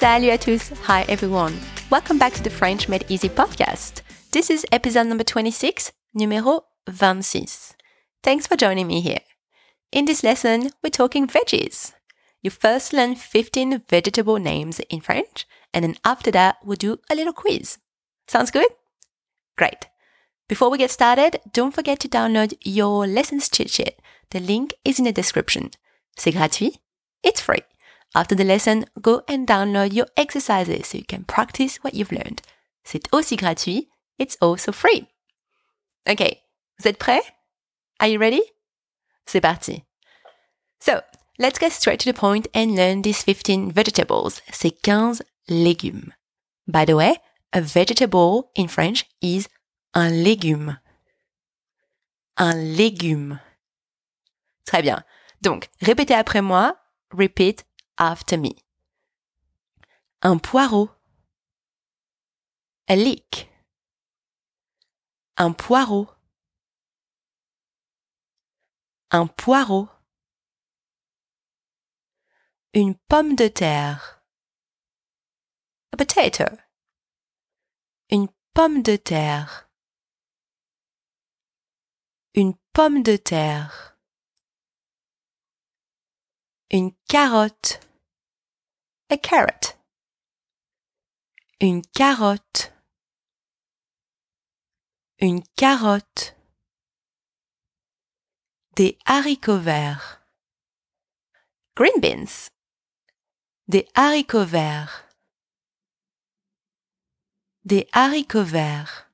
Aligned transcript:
Salut 0.00 0.30
à 0.30 0.38
tous. 0.38 0.70
Hi 0.88 1.04
everyone. 1.08 1.52
Welcome 1.90 2.16
back 2.16 2.32
to 2.32 2.42
the 2.42 2.48
French 2.48 2.88
Made 2.88 3.04
Easy 3.10 3.28
podcast. 3.28 4.00
This 4.32 4.48
is 4.48 4.64
episode 4.72 5.08
number 5.08 5.24
26, 5.24 5.92
numéro 6.16 6.62
26. 6.86 7.74
Thanks 8.22 8.46
for 8.46 8.56
joining 8.56 8.86
me 8.86 9.02
here. 9.02 9.20
In 9.92 10.06
this 10.06 10.22
lesson, 10.24 10.70
we're 10.82 10.88
talking 10.88 11.26
veggies. 11.26 11.92
You 12.40 12.50
first 12.50 12.94
learn 12.94 13.14
15 13.14 13.82
vegetable 13.90 14.38
names 14.38 14.80
in 14.88 15.02
French, 15.02 15.46
and 15.74 15.84
then 15.84 15.96
after 16.02 16.30
that, 16.30 16.56
we'll 16.64 16.76
do 16.76 16.96
a 17.10 17.14
little 17.14 17.34
quiz. 17.34 17.76
Sounds 18.26 18.50
good? 18.50 18.68
Great. 19.58 19.86
Before 20.48 20.70
we 20.70 20.78
get 20.78 20.90
started, 20.90 21.40
don't 21.52 21.74
forget 21.74 22.00
to 22.00 22.08
download 22.08 22.56
your 22.62 23.06
lessons 23.06 23.50
cheat 23.50 23.68
sheet. 23.68 24.00
The 24.30 24.40
link 24.40 24.72
is 24.82 24.98
in 24.98 25.04
the 25.04 25.12
description. 25.12 25.72
C'est 26.16 26.32
gratuit. 26.32 26.78
It's 27.22 27.42
free. 27.42 27.64
After 28.14 28.34
the 28.34 28.44
lesson, 28.44 28.86
go 29.00 29.22
and 29.28 29.46
download 29.46 29.92
your 29.92 30.06
exercises 30.16 30.88
so 30.88 30.98
you 30.98 31.04
can 31.04 31.24
practice 31.24 31.76
what 31.82 31.94
you've 31.94 32.12
learned. 32.12 32.42
C'est 32.84 33.06
aussi 33.12 33.36
gratuit. 33.36 33.88
It's 34.18 34.36
also 34.40 34.72
free. 34.72 35.06
Okay, 36.08 36.42
vous 36.78 36.88
êtes 36.88 36.98
prêts? 36.98 37.22
Are 38.00 38.08
you 38.08 38.18
ready? 38.18 38.42
C'est 39.26 39.40
parti. 39.40 39.84
So, 40.80 41.02
let's 41.38 41.58
get 41.58 41.72
straight 41.72 42.00
to 42.00 42.12
the 42.12 42.18
point 42.18 42.48
and 42.54 42.74
learn 42.74 43.02
these 43.02 43.22
15 43.22 43.70
vegetables. 43.72 44.40
C'est 44.50 44.70
15 44.82 45.22
légumes. 45.48 46.12
By 46.66 46.84
the 46.84 46.96
way, 46.96 47.16
a 47.52 47.60
vegetable 47.60 48.50
in 48.56 48.66
French 48.66 49.04
is 49.20 49.46
un 49.94 50.10
légume. 50.10 50.78
Un 52.36 52.54
légume. 52.54 53.40
Très 54.64 54.82
bien. 54.82 55.04
Donc, 55.42 55.68
répétez 55.80 56.14
après 56.14 56.42
moi. 56.42 56.76
Repeat 57.12 57.64
after 58.00 58.38
me. 58.38 58.56
Un 60.22 60.38
poireau. 60.38 60.90
A 62.88 62.96
leek. 62.96 63.48
Un 65.36 65.52
poireau. 65.52 66.08
Un 69.10 69.26
poireau. 69.26 69.88
Une 72.72 72.94
pomme 73.08 73.36
de 73.36 73.48
terre. 73.48 74.22
A 75.92 75.96
potato. 75.96 76.44
Une 78.10 78.28
pomme 78.54 78.82
de 78.82 78.96
terre. 78.96 79.68
Une 82.34 82.54
pomme 82.72 83.02
de 83.02 83.16
terre. 83.16 83.98
Une 86.70 86.92
carotte. 87.08 87.89
A 89.12 89.16
carrot. 89.16 89.74
Une 91.60 91.82
carotte. 91.82 92.70
Une 95.20 95.42
carotte. 95.56 96.34
Des 98.76 98.96
haricots 99.06 99.58
verts. 99.58 100.20
Green 101.74 102.00
beans. 102.00 102.50
Des 103.68 103.88
haricots 103.96 104.46
verts. 104.46 105.02
Des 107.66 107.88
haricots 107.92 108.44
verts. 108.44 109.06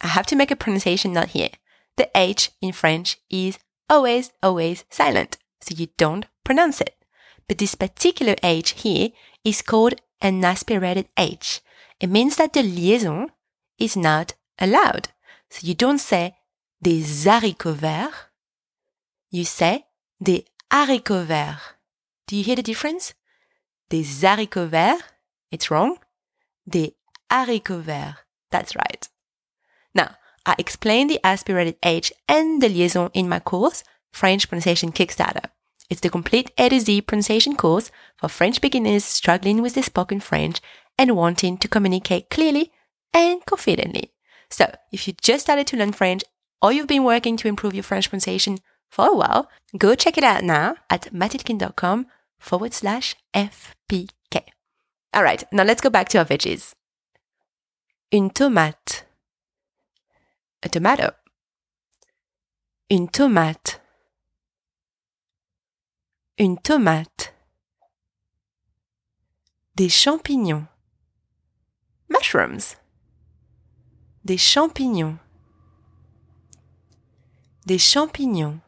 I 0.00 0.06
have 0.06 0.24
to 0.28 0.36
make 0.36 0.50
a 0.50 0.56
pronunciation 0.56 1.12
note 1.12 1.32
here. 1.32 1.50
The 1.98 2.08
H 2.14 2.52
in 2.62 2.72
French 2.72 3.18
is 3.28 3.58
always, 3.90 4.32
always 4.42 4.86
silent, 4.88 5.36
so 5.60 5.74
you 5.76 5.88
don't 5.98 6.24
pronounce 6.42 6.80
it. 6.80 7.03
But 7.48 7.58
this 7.58 7.74
particular 7.74 8.36
H 8.42 8.70
here 8.82 9.10
is 9.44 9.62
called 9.62 9.94
an 10.20 10.44
aspirated 10.44 11.08
H. 11.18 11.60
It 12.00 12.08
means 12.08 12.36
that 12.36 12.52
the 12.52 12.62
liaison 12.62 13.30
is 13.78 13.96
not 13.96 14.34
allowed. 14.58 15.08
So 15.50 15.66
you 15.66 15.74
don't 15.74 15.98
say 15.98 16.34
des 16.82 17.24
haricots 17.24 17.76
verts, 17.76 18.14
you 19.30 19.44
say 19.44 19.86
des 20.22 20.44
haricots 20.70 21.26
verts. 21.26 21.60
Do 22.26 22.36
you 22.36 22.44
hear 22.44 22.56
the 22.56 22.62
difference? 22.62 23.14
Des 23.90 24.04
haricots 24.22 24.70
verts, 24.70 25.02
it's 25.50 25.70
wrong. 25.70 25.98
Des 26.68 26.92
haricots 27.30 27.82
verts, 27.82 28.18
that's 28.50 28.74
right. 28.74 29.08
Now, 29.94 30.16
I 30.46 30.54
explained 30.58 31.10
the 31.10 31.24
aspirated 31.24 31.76
H 31.82 32.12
and 32.28 32.60
the 32.60 32.68
liaison 32.68 33.10
in 33.14 33.28
my 33.28 33.40
course, 33.40 33.84
French 34.12 34.48
Pronunciation 34.48 34.92
Kickstarter. 34.92 35.50
It's 35.90 36.00
the 36.00 36.10
complete 36.10 36.50
A 36.58 36.68
to 36.68 36.80
Z 36.80 37.02
pronunciation 37.02 37.56
course 37.56 37.90
for 38.16 38.28
French 38.28 38.60
beginners 38.60 39.04
struggling 39.04 39.60
with 39.62 39.74
the 39.74 39.82
spoken 39.82 40.20
French 40.20 40.60
and 40.98 41.16
wanting 41.16 41.58
to 41.58 41.68
communicate 41.68 42.30
clearly 42.30 42.72
and 43.12 43.44
confidently. 43.44 44.12
So, 44.50 44.74
if 44.92 45.06
you 45.06 45.14
just 45.20 45.44
started 45.44 45.66
to 45.68 45.76
learn 45.76 45.92
French 45.92 46.22
or 46.62 46.72
you've 46.72 46.86
been 46.86 47.04
working 47.04 47.36
to 47.38 47.48
improve 47.48 47.74
your 47.74 47.82
French 47.82 48.08
pronunciation 48.08 48.58
for 48.90 49.08
a 49.08 49.14
while, 49.14 49.50
go 49.76 49.94
check 49.94 50.16
it 50.16 50.24
out 50.24 50.44
now 50.44 50.76
at 50.88 51.12
mathildekien.com 51.12 52.06
forward 52.38 52.72
slash 52.72 53.16
FPK. 53.34 54.42
All 55.12 55.22
right, 55.22 55.42
now 55.52 55.64
let's 55.64 55.80
go 55.80 55.90
back 55.90 56.08
to 56.10 56.18
our 56.18 56.24
veggies. 56.24 56.74
Une 58.12 58.30
tomate. 58.30 59.02
A 60.62 60.68
tomato. 60.68 61.10
Une 62.90 63.08
tomate. 63.08 63.80
Une 66.36 66.58
tomate. 66.58 67.32
Des 69.76 69.88
champignons. 69.88 70.66
Mushrooms. 72.08 72.76
Des 74.24 74.36
champignons. 74.36 75.16
Des 77.66 77.78
champignons. 77.78 78.58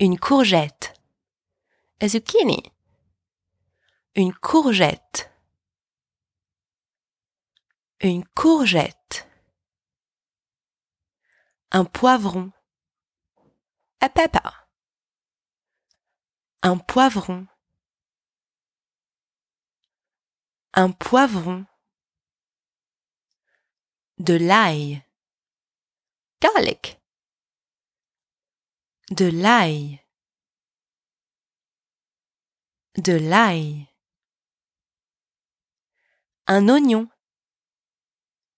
Une 0.00 0.18
courgette. 0.18 1.00
A 2.00 2.08
zucchini. 2.08 2.72
Une 4.16 4.34
courgette. 4.34 5.30
Une 8.00 8.24
courgette. 8.34 9.28
Un 11.70 11.84
poivron. 11.84 12.50
A 14.00 14.08
pepper. 14.08 14.61
Un 16.64 16.78
poivron. 16.78 17.48
Un 20.74 20.92
poivron. 20.92 21.66
De 24.18 24.34
l'ail. 24.34 25.02
Garlic. 26.40 27.00
De 29.10 29.28
l'ail. 29.28 29.98
De 32.96 33.14
l'ail. 33.14 33.88
Un 36.46 36.68
oignon. 36.68 37.08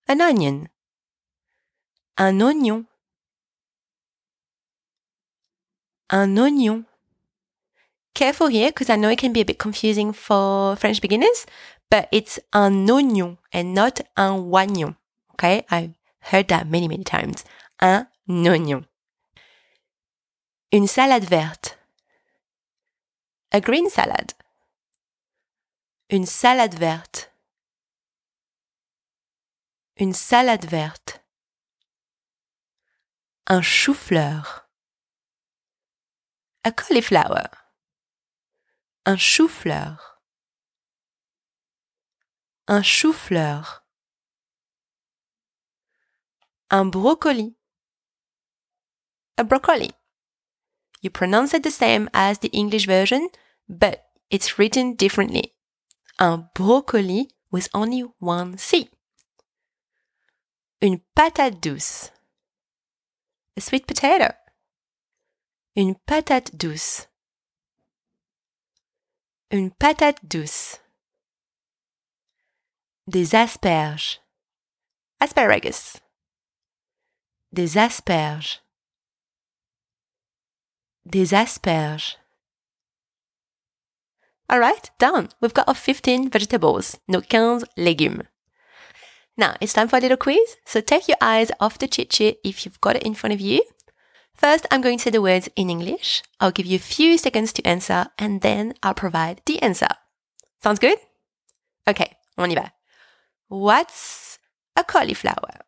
An 0.09 0.21
onion. 0.21 0.69
Un 2.19 2.41
oignon. 2.43 2.85
Un 6.11 6.37
oignon. 6.37 6.85
Careful 8.15 8.47
here 8.47 8.69
because 8.69 8.91
I 8.91 8.97
know 8.97 9.09
it 9.09 9.19
can 9.19 9.33
be 9.33 9.41
a 9.41 9.45
bit 9.45 9.59
confusing 9.59 10.13
for 10.13 10.77
French 10.77 11.01
beginners, 11.01 11.47
but 11.91 12.09
it's 12.13 12.39
un 12.53 12.87
oignon 12.87 13.39
and 13.53 13.75
not 13.75 14.01
un 14.17 14.51
oignon. 14.53 14.97
Okay, 15.33 15.67
I've 15.69 15.95
heard 16.21 16.47
that 16.49 16.69
many, 16.69 16.87
many 16.87 17.03
times. 17.03 17.45
Un 17.81 18.07
oignon. 18.29 18.87
Une 20.73 20.87
salade 20.87 21.25
verte. 21.25 21.77
A 23.51 23.61
green 23.61 23.91
salad. 23.91 24.35
Une 26.09 26.27
salade 26.27 26.75
verte. 26.75 27.31
Une 29.97 30.13
salade 30.13 30.65
verte. 30.65 31.21
Un 33.49 33.61
chou-fleur. 33.61 34.69
A 36.65 36.71
cauliflower. 36.71 37.51
Un 39.07 39.19
chou-fleur. 39.19 40.23
Un 42.67 42.83
chou-fleur. 42.83 43.85
Un 46.71 46.87
brocoli. 46.87 47.55
A 49.37 49.45
broccoli. 49.45 49.91
You 51.03 51.11
pronounce 51.11 51.53
it 51.53 51.63
the 51.65 51.71
same 51.71 52.09
as 52.15 52.39
the 52.39 52.49
English 52.55 52.87
version, 52.87 53.29
but 53.69 54.07
it's 54.31 54.59
written 54.59 54.95
differently. 54.95 55.53
Un 56.19 56.49
brocoli 56.55 57.29
with 57.51 57.69
only 57.75 58.05
one 58.21 58.57
C. 58.57 58.89
Une 60.81 61.03
patate 61.15 61.61
douce. 61.61 62.11
A 63.55 63.61
sweet 63.61 63.87
potato. 63.87 64.33
Une 65.77 65.95
patate 66.07 66.57
douce. 66.57 67.07
Une 69.55 69.71
patate 69.71 70.19
douce. 70.25 70.81
Des 73.07 73.37
asperges. 73.37 74.21
Asparagus. 75.21 75.99
Des 77.53 77.79
asperges. 77.79 78.65
Des 81.07 81.35
asperges. 81.35 82.19
All 84.49 84.59
right, 84.59 84.91
done. 84.99 85.29
We've 85.41 85.55
got 85.55 85.69
our 85.69 85.77
15 85.77 86.31
vegetables, 86.31 86.99
no 87.07 87.21
15 87.21 87.63
légumes. 87.79 88.27
Now 89.37 89.55
it's 89.61 89.73
time 89.73 89.87
for 89.87 89.99
a 89.99 90.01
little 90.01 90.17
quiz. 90.17 90.57
So 90.65 90.81
take 90.81 91.07
your 91.07 91.19
eyes 91.21 91.53
off 91.61 91.79
the 91.79 91.87
cheat 91.87 92.13
sheet 92.13 92.39
if 92.43 92.67
you've 92.67 92.81
got 92.81 92.97
it 92.97 93.05
in 93.05 93.15
front 93.15 93.35
of 93.35 93.41
you. 93.41 93.63
First, 94.35 94.67
I'm 94.71 94.83
going 94.83 94.99
to 94.99 95.05
say 95.05 95.11
the 95.11 95.23
words 95.23 95.49
in 95.57 95.71
English. 95.71 96.23
I'll 96.41 96.51
give 96.51 96.67
you 96.67 96.77
a 96.77 96.81
few 96.81 97.17
seconds 97.19 97.53
to 97.55 97.67
answer 97.67 98.07
and 98.19 98.41
then 98.41 98.75
I'll 98.83 98.95
provide 98.95 99.41
the 99.47 99.63
answer. 99.63 99.89
Sounds 100.63 100.79
good? 100.79 100.99
Okay, 101.89 102.17
on 102.37 102.51
y 102.51 102.55
va. 102.55 102.73
What's 103.49 104.39
a 104.77 104.83
cauliflower? 104.83 105.61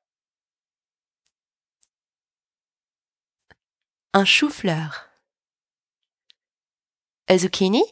Un 4.15 4.25
chou-fleur. 4.25 4.91
A 7.29 7.37
zucchini? 7.39 7.83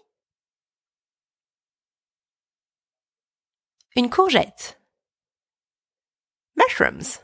Une 3.96 4.08
courgette. 4.08 4.76
Mushrooms. 6.56 7.20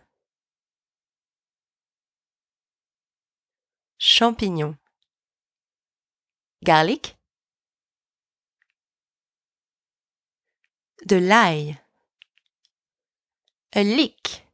Champignons. 4.03 4.77
Garlic. 6.65 7.19
De 11.05 11.17
l'ail. 11.17 11.79
A 13.75 13.83
leek. 13.83 14.47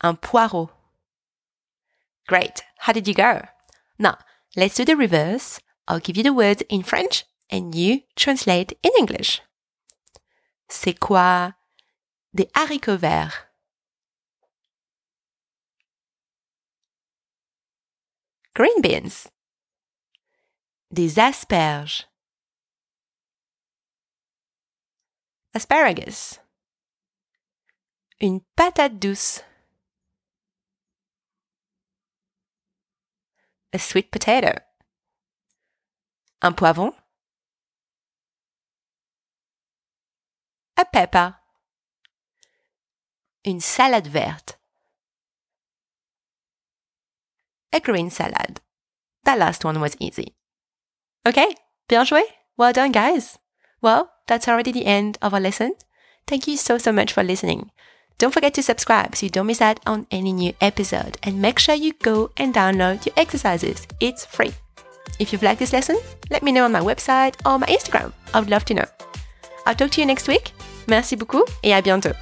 Un 0.00 0.14
poireau. 0.16 0.68
Great. 2.26 2.64
How 2.78 2.92
did 2.92 3.06
you 3.06 3.14
go? 3.14 3.42
Now, 4.00 4.18
let's 4.56 4.74
do 4.74 4.84
the 4.84 4.96
reverse. 4.96 5.60
I'll 5.86 6.00
give 6.00 6.16
you 6.16 6.24
the 6.24 6.32
words 6.32 6.64
in 6.68 6.82
French 6.82 7.24
and 7.50 7.72
you 7.72 8.02
translate 8.16 8.76
in 8.82 8.90
English. 8.98 9.42
C'est 10.68 10.98
quoi? 10.98 11.52
Des 12.34 12.50
haricots 12.56 12.98
verts? 12.98 13.47
Green 18.58 18.80
beans. 18.82 19.28
Des 20.90 21.20
asperges. 21.20 22.08
Asparagus. 25.54 26.40
Une 28.20 28.40
patate 28.56 28.98
douce. 28.98 29.44
A 33.72 33.78
sweet 33.78 34.10
potato. 34.10 34.60
Un 36.42 36.52
poivron. 36.52 36.92
A 40.74 40.84
pepper. 40.84 41.34
Une 43.44 43.60
salade 43.60 44.08
verte. 44.08 44.57
A 47.72 47.80
green 47.80 48.10
salad. 48.10 48.60
That 49.24 49.38
last 49.38 49.64
one 49.64 49.80
was 49.80 49.96
easy. 50.00 50.34
Okay, 51.26 51.54
bien 51.88 52.04
joué. 52.04 52.22
Well 52.56 52.72
done, 52.72 52.92
guys. 52.92 53.38
Well, 53.82 54.10
that's 54.26 54.48
already 54.48 54.72
the 54.72 54.86
end 54.86 55.18
of 55.20 55.34
our 55.34 55.40
lesson. 55.40 55.74
Thank 56.26 56.46
you 56.46 56.56
so, 56.56 56.78
so 56.78 56.92
much 56.92 57.12
for 57.12 57.22
listening. 57.22 57.70
Don't 58.18 58.34
forget 58.34 58.54
to 58.54 58.62
subscribe 58.62 59.14
so 59.14 59.26
you 59.26 59.30
don't 59.30 59.46
miss 59.46 59.60
out 59.60 59.80
on 59.86 60.06
any 60.10 60.32
new 60.32 60.52
episode 60.60 61.18
and 61.22 61.40
make 61.40 61.58
sure 61.58 61.74
you 61.74 61.92
go 62.02 62.30
and 62.36 62.52
download 62.52 63.06
your 63.06 63.14
exercises. 63.16 63.86
It's 64.00 64.26
free. 64.26 64.54
If 65.18 65.32
you've 65.32 65.42
liked 65.42 65.60
this 65.60 65.72
lesson, 65.72 65.98
let 66.30 66.42
me 66.42 66.52
know 66.52 66.64
on 66.64 66.72
my 66.72 66.80
website 66.80 67.34
or 67.46 67.58
my 67.58 67.66
Instagram. 67.66 68.12
I 68.34 68.40
would 68.40 68.50
love 68.50 68.64
to 68.66 68.74
know. 68.74 68.84
I'll 69.66 69.74
talk 69.74 69.90
to 69.92 70.00
you 70.00 70.06
next 70.06 70.26
week. 70.26 70.52
Merci 70.88 71.16
beaucoup 71.16 71.44
et 71.62 71.72
à 71.72 71.82
bientôt. 71.82 72.14